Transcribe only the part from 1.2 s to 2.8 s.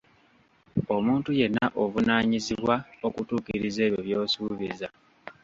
yenna ovunaanyizibwa